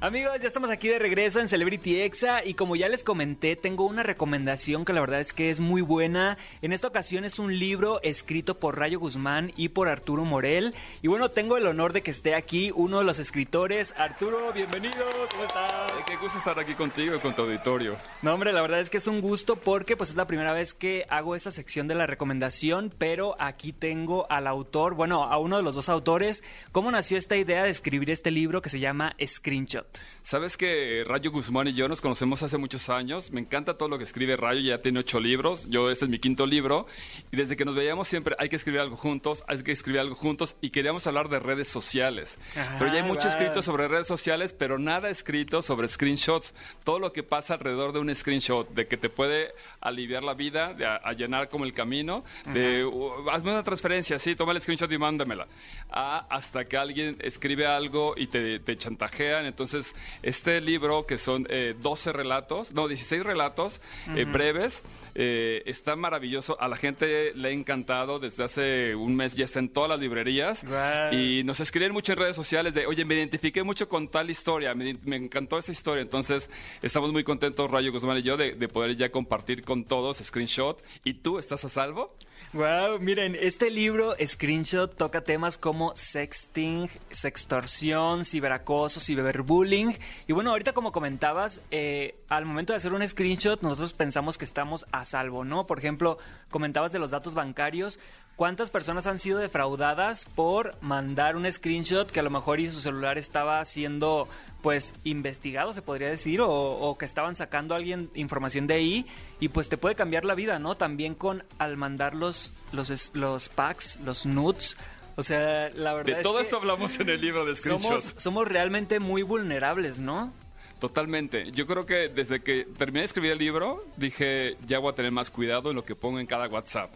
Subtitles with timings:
[0.00, 3.84] Amigos, ya estamos aquí de regreso en Celebrity Exa y como ya les comenté, tengo
[3.84, 6.38] una recomendación que la verdad es que es muy buena.
[6.62, 10.72] En esta ocasión es un libro escrito por Rayo Guzmán y por Arturo Morel.
[11.02, 13.92] Y bueno, tengo el honor de que esté aquí uno de los escritores.
[13.98, 16.04] Arturo, bienvenido, ¿cómo estás?
[16.06, 17.96] Qué gusto estar aquí contigo y con tu auditorio.
[18.22, 20.74] No, hombre, la verdad es que es un gusto porque pues es la primera vez
[20.74, 25.56] que hago esa sección de la recomendación, pero aquí tengo al autor, bueno, a uno
[25.56, 26.44] de los dos autores.
[26.70, 29.87] ¿Cómo nació esta idea de escribir este libro que se llama Screenshot?
[30.28, 33.30] Sabes que Rayo Guzmán y yo nos conocemos hace muchos años.
[33.30, 35.66] Me encanta todo lo que escribe Rayo, ya tiene ocho libros.
[35.70, 36.86] Yo, este es mi quinto libro.
[37.32, 40.14] Y desde que nos veíamos siempre hay que escribir algo juntos, hay que escribir algo
[40.14, 40.56] juntos.
[40.60, 42.38] Y queríamos hablar de redes sociales.
[42.78, 46.52] pero ya hay mucho escrito sobre redes sociales, pero nada escrito sobre screenshots.
[46.84, 50.74] Todo lo que pasa alrededor de un screenshot, de que te puede aliviar la vida,
[50.74, 54.92] de a, llenar como el camino, de uh, hazme una transferencia, sí, toma el screenshot
[54.92, 55.46] y mándamela.
[55.90, 59.46] hasta que alguien escribe algo y te, te chantajean.
[59.46, 59.77] Entonces,
[60.22, 61.46] este libro, que son
[61.80, 63.80] 12 eh, relatos, no, 16 relatos
[64.14, 64.82] eh, breves,
[65.14, 66.60] eh, está maravilloso.
[66.60, 68.18] A la gente le ha encantado.
[68.18, 70.64] Desde hace un mes ya está en todas las librerías.
[71.12, 74.74] Y nos escriben mucho en redes sociales de, oye, me identifiqué mucho con tal historia,
[74.74, 76.02] me, encantó esa historia.
[76.02, 76.50] Entonces,
[76.82, 80.82] estamos muy contentos, Rayo Guzmán y yo, de, de poder ya compartir con todos screenshot.
[81.04, 82.14] ¿Y tú estás a salvo?
[82.54, 89.94] Wow, miren, este libro, Screenshot, toca temas como sexting, sextorsión, ciberacoso, ciberbullying.
[90.26, 94.46] Y bueno, ahorita como comentabas, eh, al momento de hacer un screenshot, nosotros pensamos que
[94.46, 95.66] estamos a salvo, ¿no?
[95.66, 96.16] Por ejemplo,
[96.50, 97.98] comentabas de los datos bancarios.
[98.38, 102.80] ¿Cuántas personas han sido defraudadas por mandar un screenshot que a lo mejor y su
[102.80, 104.28] celular estaba siendo
[104.62, 109.06] pues investigado, se podría decir, o, que estaban sacando a alguien información de ahí
[109.40, 110.76] y pues te puede cambiar la vida, ¿no?
[110.76, 114.76] También con al mandar los, los, los packs, los nudes.
[115.16, 118.04] O sea, la verdad de todo esto hablamos en el libro de screenshots.
[118.04, 120.32] Somos, somos realmente muy vulnerables, ¿no?
[120.78, 121.50] Totalmente.
[121.52, 125.10] Yo creo que desde que terminé de escribir el libro, dije, ya voy a tener
[125.10, 126.90] más cuidado en lo que pongo en cada WhatsApp.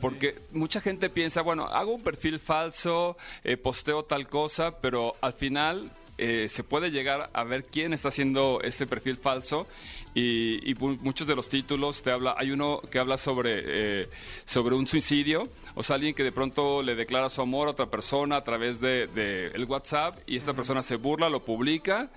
[0.00, 5.32] Porque mucha gente piensa, bueno, hago un perfil falso, eh, posteo tal cosa, pero al
[5.32, 9.66] final eh, se puede llegar a ver quién está haciendo ese perfil falso
[10.14, 14.08] y, muchos de los títulos te habla hay uno que habla sobre eh,
[14.44, 17.86] sobre un suicidio o sea alguien que de pronto le declara su amor a otra
[17.86, 22.10] persona a través de, el WhatsApp y esta persona se burla lo publica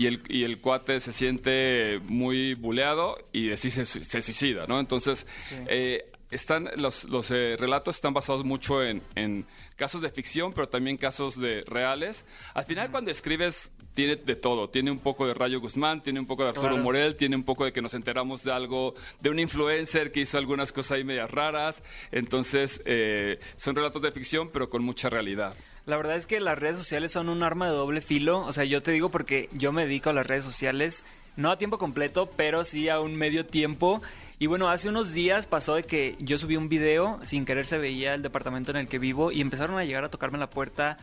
[0.00, 4.80] y el, y el cuate se siente muy buleado y así se, se suicida, ¿no?
[4.80, 5.26] Entonces,
[5.68, 9.44] eh, están los, los eh, relatos están basados mucho en, en,
[9.76, 12.24] casos de ficción, pero también casos de reales.
[12.54, 14.70] Al final, cuando escribes, tiene de todo.
[14.70, 17.66] Tiene un poco de Rayo Guzmán, tiene un poco de Arturo Morel, tiene un poco
[17.66, 21.30] de que nos enteramos de algo, de un influencer que hizo algunas cosas ahí medias
[21.30, 21.82] raras.
[22.10, 25.54] Entonces, eh, son relatos de ficción, pero con mucha realidad.
[25.86, 28.40] La verdad es que las redes sociales son un arma de doble filo.
[28.40, 31.04] O sea, yo te digo porque yo me dedico a las redes sociales,
[31.36, 34.02] no a tiempo completo, pero sí a un medio tiempo.
[34.38, 37.78] Y bueno, hace unos días pasó de que yo subí un video, sin querer se
[37.78, 40.98] veía el departamento en el que vivo y empezaron a llegar a tocarme la puerta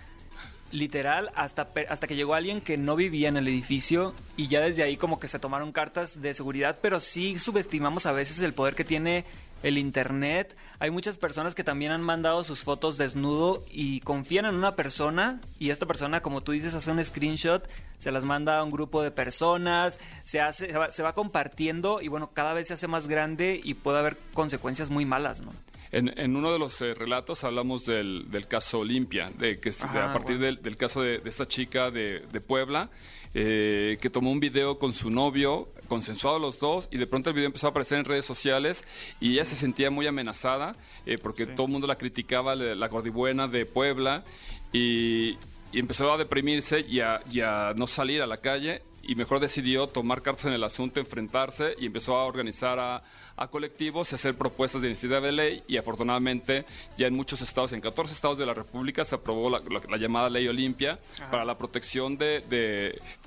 [0.71, 4.83] literal hasta, hasta que llegó alguien que no vivía en el edificio y ya desde
[4.83, 8.75] ahí como que se tomaron cartas de seguridad, pero sí subestimamos a veces el poder
[8.75, 9.25] que tiene
[9.63, 10.55] el internet.
[10.79, 15.41] Hay muchas personas que también han mandado sus fotos desnudo y confían en una persona
[15.59, 19.01] y esta persona, como tú dices, hace un screenshot, se las manda a un grupo
[19.01, 23.59] de personas, se hace, se va, compartiendo y bueno, cada vez se hace más grande
[23.63, 25.51] y puede haber consecuencias muy malas, ¿no?
[25.89, 30.75] En, uno de los eh, relatos hablamos del, caso Olimpia, de que a partir del,
[30.75, 32.89] caso de, esta chica de, Puebla,
[33.33, 37.35] eh, que tomó un video con su novio, consensuado los dos, y de pronto el
[37.35, 38.83] video empezó a aparecer en redes sociales
[39.19, 40.75] y ella se sentía muy amenazada
[41.05, 44.23] eh, porque todo el mundo la criticaba, la, gordibuena de Puebla,
[44.71, 45.37] y,
[45.73, 50.45] empezó a deprimirse y a no salir a la calle y mejor decidió tomar cartas
[50.45, 53.01] en el asunto, enfrentarse y empezó a organizar a,
[53.49, 56.65] colectivos y hacer propuestas de iniciativa de ley y afortunadamente
[56.97, 60.47] ya en muchos estados, en 14 estados de la República se aprobó la, llamada ley
[60.47, 60.99] Olimpia
[61.29, 62.41] para la protección de,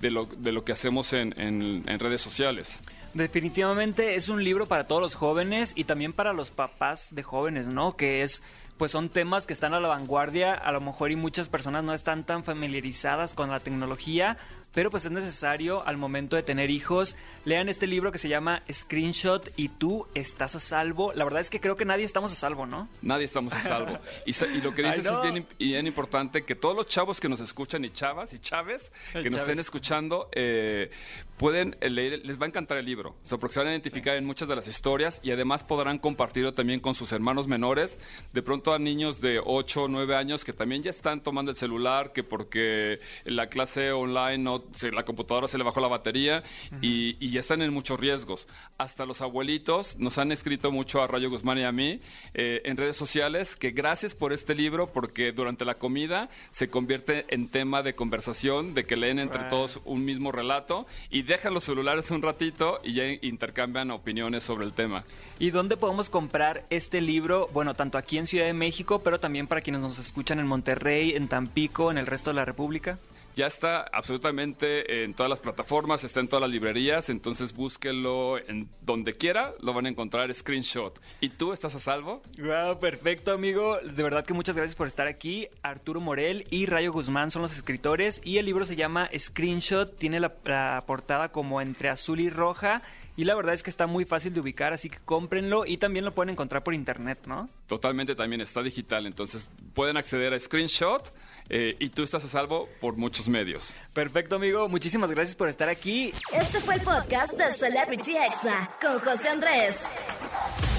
[0.00, 2.80] de, lo, de, lo, que hacemos en, en redes sociales.
[3.14, 7.66] Definitivamente es un libro para todos los jóvenes y también para los papás de jóvenes,
[7.66, 7.96] ¿no?
[7.96, 8.42] Que es
[8.80, 11.92] pues son temas que están a la vanguardia, a lo mejor y muchas personas no
[11.92, 14.38] están tan familiarizadas con la tecnología,
[14.72, 17.16] pero pues es necesario al momento de tener hijos.
[17.44, 21.12] Lean este libro que se llama Screenshot y tú estás a salvo.
[21.14, 22.88] La verdad es que creo que nadie estamos a salvo, ¿no?
[23.02, 23.98] Nadie estamos a salvo.
[24.26, 27.84] y, lo que dices es bien, bien, importante que todos los chavos que nos escuchan
[27.84, 30.90] y chavas y chaves que nos estén escuchando eh,
[31.36, 33.16] pueden leer, les va a encantar el libro.
[33.22, 36.52] Se porque se van a identificar en muchas de las historias y además podrán compartirlo
[36.52, 37.98] también con sus hermanos menores.
[38.32, 41.56] De pronto a niños de 8 o 9 años que también ya están tomando el
[41.56, 44.59] celular, que porque la clase online no,
[44.92, 46.42] la computadora se le bajó la batería
[46.80, 48.48] y, ya están en muchos riesgos.
[48.76, 52.00] Hasta los abuelitos nos han escrito mucho a Rayo Guzmán y a mí
[52.34, 57.26] eh, en redes sociales que gracias por este libro porque durante la comida se convierte
[57.28, 61.64] en tema de conversación, de que leen entre todos un mismo relato y dejan los
[61.64, 65.04] celulares un ratito y ya intercambian opiniones sobre el tema.
[65.38, 67.48] ¿Y dónde podemos comprar este libro?
[67.52, 71.12] Bueno, tanto aquí en Ciudad de México, pero también para quienes nos escuchan en Monterrey,
[71.12, 72.98] en Tampico, en el resto de la República.
[73.40, 78.68] Ya está absolutamente en todas las plataformas, está en todas las librerías, entonces búsquelo en
[78.82, 81.00] donde quiera, lo van a encontrar screenshot.
[81.22, 82.20] ¿Y tú estás a salvo?
[82.38, 83.78] Wow, perfecto, amigo.
[83.78, 85.48] De verdad que muchas gracias por estar aquí.
[85.62, 90.20] Arturo Morel y Rayo Guzmán son los escritores y el libro se llama Screenshot, tiene
[90.20, 92.82] la, la portada como entre azul y roja
[93.20, 96.06] y la verdad es que está muy fácil de ubicar, así que cómprenlo y también
[96.06, 97.50] lo pueden encontrar por internet, ¿no?
[97.66, 101.12] Totalmente también está digital, entonces pueden acceder a Screenshot
[101.50, 103.74] eh, y tú estás a salvo por muchos medios.
[103.92, 104.70] Perfecto, amigo.
[104.70, 106.14] Muchísimas gracias por estar aquí.
[106.32, 109.76] Este fue el podcast de Celebrity Exa con José Andrés.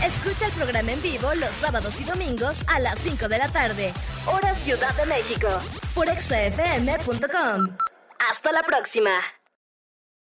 [0.04, 3.94] Escucha el programa en vivo los sábados y domingos a las 5 de la tarde,
[4.26, 5.48] hora Ciudad de México,
[5.94, 7.78] por exafm.com.
[8.32, 9.12] Hasta la próxima.